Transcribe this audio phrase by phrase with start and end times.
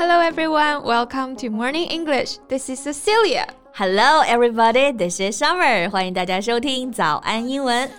[0.00, 2.38] Hello everyone, welcome to Morning English.
[2.48, 3.46] This is Cecilia.
[3.74, 5.90] Hello everybody, this is Summer.
[5.90, 7.90] 欢迎大家收听早安英文。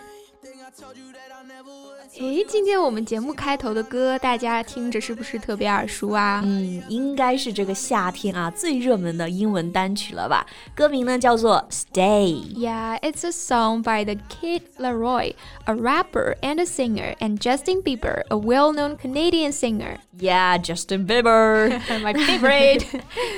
[2.19, 6.43] 诶，今天我们节目开头的歌，大家听着是不是特别耳熟啊？
[6.45, 10.46] 嗯，应该是这个夏天啊最热门的英文单曲了吧？
[10.75, 12.52] 歌名呢叫做 Stay。
[12.55, 15.34] Yeah, it's a song by the Kid Laroi,
[15.64, 19.97] a rapper and a singer, and Justin Bieber, a well-known Canadian singer.
[20.19, 22.84] Yeah, Justin Bieber, my favorite.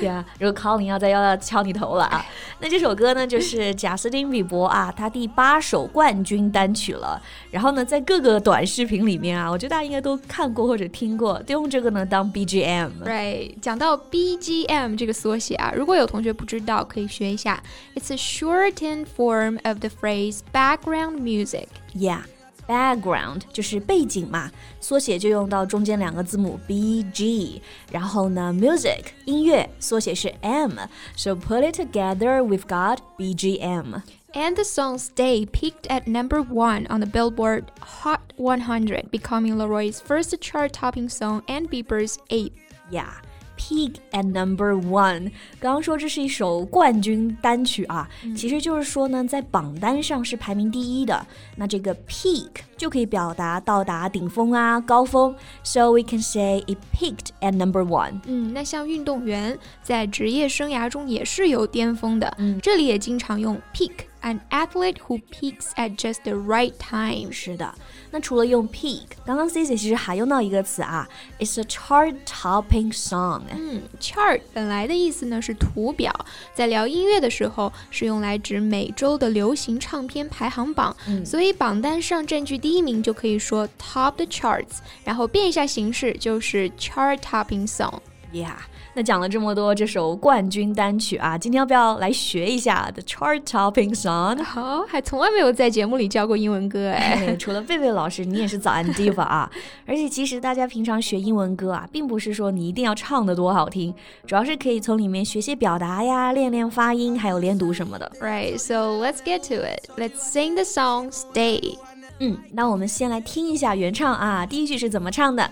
[0.01, 2.25] yeah，如果考你要再要要敲你头了啊！
[2.59, 7.21] 那这首歌呢，就是贾斯汀比伯啊，他第八首冠军单曲了。
[7.51, 12.89] 然后呢，在各个短视频里面啊，我觉得大家应该都看过或者听过，都用这个呢当 BGM。
[13.03, 17.61] Right，讲到 BGM 这个缩写啊，如果有同学不知道，可以学一下。
[17.95, 21.67] It's a shortened form of the phrase background music.
[21.93, 22.21] Yeah.
[22.67, 24.51] Background 就是背景嘛，
[24.81, 34.01] 缩写就用到中间两个字母 B G，然后呢，music 音乐缩写是 M，so put it together we've got BGM。
[34.35, 40.35] And the song Stay peaked at number one on the Billboard Hot 100, becoming Laroi's first
[40.41, 42.51] chart topping song and Bieber's eighth.
[42.91, 43.13] Yeah.
[43.57, 51.25] Peak at number one，刚刚说这是一首冠军单曲啊，嗯、其实就是说呢，在榜单上是排名第一的。
[51.55, 55.33] 那这个 peak 就可以表达到达顶峰啊、高峰
[55.63, 58.19] ，so we can say it peaked at number one。
[58.25, 63.91] 嗯，那像运动员在职业生涯中也是有巅峰的，嗯、这里也经常用 peak。
[64.25, 67.31] An athlete who peaks at just the right time。
[67.31, 67.73] 是的，
[68.09, 71.07] 那除了用 peak，刚刚 Cici 其实还用到一个词啊
[71.39, 73.43] ，it's a chart-topping song。
[73.51, 76.11] 嗯，chart 本来的意思呢是图表，
[76.55, 87.99] 在聊音乐的时候是用来指每周的流行唱片排行榜，嗯、所以榜单上占据第一名就可以说 top the charts，然后变一下形式就是 chart-topping song。
[88.33, 88.55] Yeah。
[88.97, 94.41] 那讲了这么多这首冠军单曲啊，今天要不要来学一下 The Chart Topping Song？
[94.41, 97.35] 好，还从来没有在节目里教过英文歌哎。
[97.37, 99.51] 除了贝贝老师，你也是早安 diva 啊。
[99.85, 103.93] 而且其实大家平常学英文歌啊，并不是说你一定要唱的多好听，
[104.25, 108.09] 主要是可以从里面学些表达呀，练练发音，还有连读什么的。
[108.21, 109.89] Right, so let's get to it.
[109.97, 111.77] Let's sing the song Stay.
[112.19, 115.51] 嗯，那我们先来听一下原唱啊，第一句是怎么唱的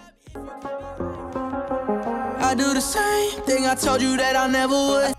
[2.53, 5.13] ？I do the same thing I told you that I never would.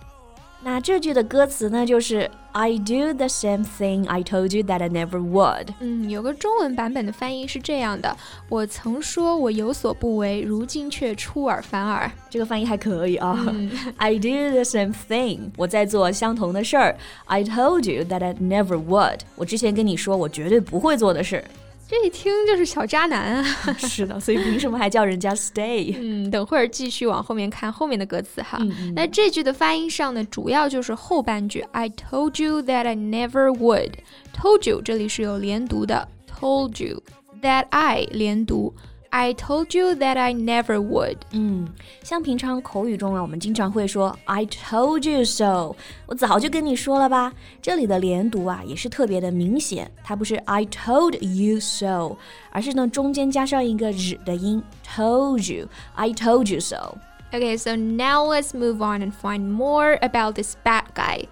[0.61, 5.67] 那这句的歌词呢，就是 I do the same thing I told you that I never would。
[5.79, 8.15] 嗯，有个中文版本的翻译是这样的：
[8.49, 12.11] 我曾说我有所不为，如今却出尔反尔。
[12.29, 13.41] 这个翻译还可以啊。
[13.47, 16.97] 嗯、I do the same thing，我在做相同的事儿。
[17.25, 21.41] I told you that I never would，我之前跟你说我绝对不会做的事。
[21.86, 23.42] 这一听就是小渣男啊！
[23.78, 25.94] 是的，所以凭什么还叫人家 stay？
[25.98, 28.58] 嗯，等会儿继续往后面看后面的歌词哈。
[28.60, 33.92] 嗯、那这句的发音上呢，主要就是后半句 I told you that I never would。
[34.34, 36.08] told you 这里是有连读的
[36.40, 37.02] ，told you
[37.42, 38.74] that I 连读。
[39.13, 41.17] I told you that I never would。
[41.31, 41.67] 嗯，
[42.03, 45.75] 像平常口语中啊，我们经常会说 I told you so。
[46.05, 47.33] 我早就跟你说了吧。
[47.59, 49.91] 这里的连读啊，也是特别的明显。
[50.03, 52.17] 它不是 I told you so，
[52.51, 60.83] 而是呢中间加上一个日的音，told you。I told you so。Okay, so now let's move on and find more about this bad
[60.93, 61.27] guy.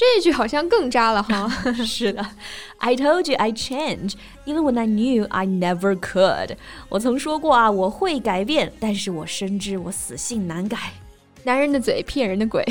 [0.00, 1.46] 这句好像更渣了哈。
[1.84, 2.26] 是的
[2.78, 4.14] ，I told you I change,
[4.46, 6.56] even when I knew I never could。
[6.88, 10.78] 我曾说过啊，我会改变，但是我深知我死性难改。
[11.44, 12.64] 男人的嘴骗人的鬼。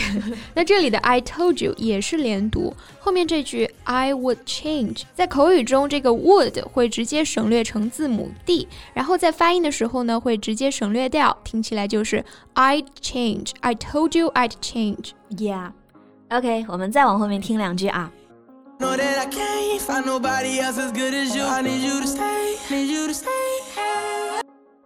[0.56, 12.26] 那这里的 I told you 也是连读，后面这句 I would change，在口语中这个 would 会直接省略成字母 d，然后在发音的时候呢会直接省略掉，听起来就是
[12.56, 13.52] I'd change。
[13.60, 15.12] I told you I'd change。
[15.30, 15.74] Yeah。
[16.31, 18.11] OK，我们再往后面听两句啊。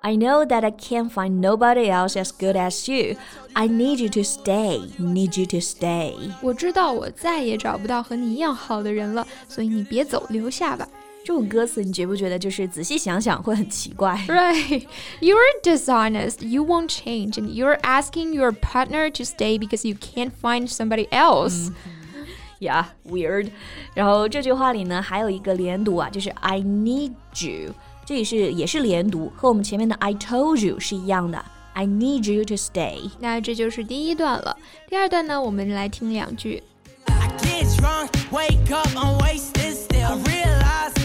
[0.00, 3.16] I know that I can't find nobody else as good as you.
[3.54, 4.88] I need you to stay.
[4.98, 6.14] Need you to stay.
[6.40, 10.86] 我知道我再也找不到和你一样好的人了，所以你别走，留下吧。
[11.24, 14.14] 这种歌词，你觉不觉得就是仔细想想会很奇怪？
[14.26, 14.86] Right,
[15.20, 16.46] you're dishonest.
[16.46, 21.06] You won't change, and you're asking your partner to stay because you can't find somebody
[21.10, 21.70] else.
[22.60, 23.50] Yeah, weird.
[23.94, 27.74] 然后这句话里呢，还有一个连读啊，就是 I need you，
[28.06, 31.44] 这里是也是连读，和我们前面的 I told you 是一样的。
[31.74, 33.10] I need you to stay。
[33.20, 34.56] 那这就是第一段了。
[34.88, 36.62] 第二段呢，我们来听两句。
[37.06, 40.08] I get drunk, wake up, I'm wasted still.
[40.08, 41.01] I realize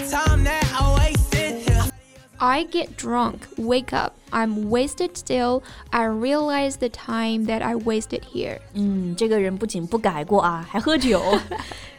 [6.78, 8.60] the time that I wasted here.
[8.74, 11.22] 嗯，这个人不仅不改过啊，还喝酒。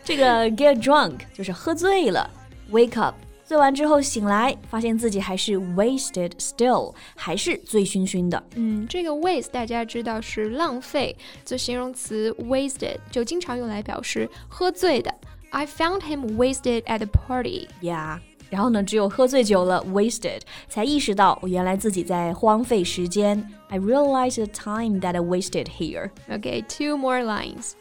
[0.04, 2.28] 这个 get drunk 就是喝醉了，
[2.70, 3.14] wake up
[3.46, 8.42] 醉完之后醒来，发现自己还是 wasted still，还是醉醺醺的。
[8.54, 15.14] 嗯，这个 waste 大家知道是浪费，做形容词 wasted 就经常用来表示喝醉的。
[15.50, 17.69] I found him wasted at the party.
[17.81, 18.20] Yeah.
[18.50, 23.48] 然后呢，只有喝醉酒了，wasted，才意识到我原来自己在荒废时间。
[23.69, 26.10] I realized the time that I wasted here.
[26.28, 27.72] Okay, two more lines.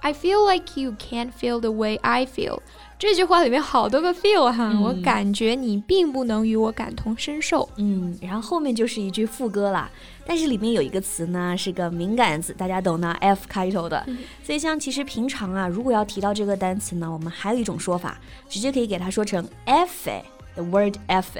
[0.00, 2.62] I feel like you can't feel the way I feel.
[2.99, 7.67] 这句话里面好多个 feel 哈，嗯、我感觉你并不能与我感同身受。
[7.75, 9.89] 嗯，然后后面就是一句副歌啦，
[10.25, 14.01] 但是里面有一个词呢是个敏感词，大家懂呢，F 开头的。
[14.07, 18.17] 嗯、所以像其实平常啊，如果要提到这个单词呢，我们还有一种说法，
[18.47, 21.37] 直接可以给它说成 F，the word F。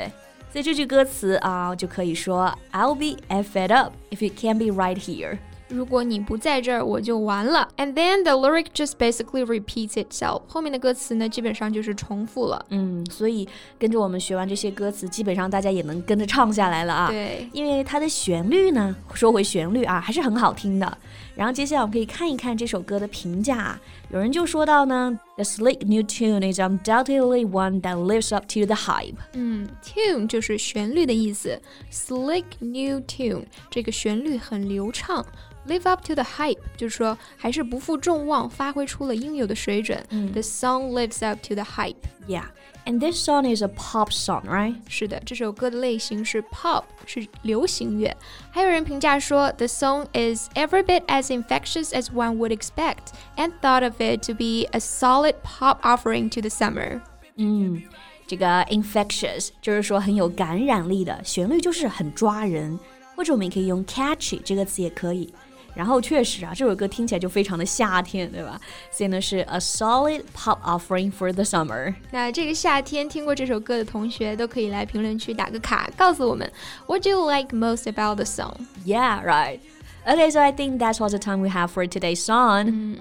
[0.52, 5.38] 所以这句歌词啊，就可以说 I'll be f e d up if you can't be right here。
[5.70, 7.68] 如果你不在这儿，我就完了。
[7.78, 10.42] And then the lyric just basically repeats itself。
[10.48, 12.66] 后面的歌词呢，基本上就是重复了。
[12.70, 13.48] 嗯，所以
[13.80, 17.08] 跟着我们学完这些歌词，基本上大家也能跟着唱下来了啊。
[17.08, 20.98] 对，因为它的旋律呢，说回旋律啊，还是很好听的。
[21.36, 23.80] 然后接下来我们可以看一看这首歌的评价。
[24.13, 29.17] 有人就说到呢，The slick new tune is undoubtedly one that lives up to the hype。
[29.35, 31.61] 嗯，tune 就是旋律的意思，
[31.93, 35.25] slick new tune 这个旋律很流畅。
[35.67, 40.03] Live up to the hype，就是说还是不负众望，发挥出了应有的水准。
[40.09, 41.97] 嗯、the song lives up to the hype.
[42.27, 42.45] Yeah.
[42.87, 44.75] And this song is a pop song, right?
[44.89, 48.17] 是的，这首歌的类型是 pop，是流行乐。
[48.51, 54.35] 还有人评价说，the song is every bit as infectious as one would expect, and thought of it to
[54.35, 57.01] be a solid pop offering to the summer.
[57.37, 57.83] 嗯，
[58.27, 62.79] 这个 infectious 就是说很有感染力的，旋律就是很抓人，
[63.17, 65.33] 或者我们也可以用 catchy 这个词也可以。
[65.75, 68.61] 然后确实啊，这首歌听起来就非常的夏天，对吧？
[68.91, 71.95] 所以呢是 a solid pop offering for the summer。
[72.11, 76.51] 那这个夏天听过这首歌的同学都可以来评论区打个卡，告诉我们
[76.89, 78.55] What do you like most about the song?
[78.85, 79.61] Yeah, right.
[80.05, 82.65] Okay, so I think that's all the time we have for today's song.
[82.65, 82.97] Mm.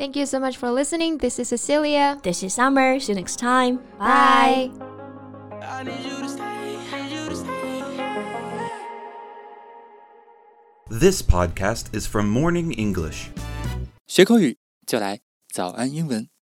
[0.00, 1.18] Thank you so much for listening.
[1.18, 2.18] This is Cecilia.
[2.22, 3.00] This is Summer.
[3.00, 3.80] See you next time.
[3.98, 4.70] Bye.
[10.88, 13.30] This podcast is from Morning English.
[14.06, 15.20] 学口语就来
[15.52, 16.28] 早安英文。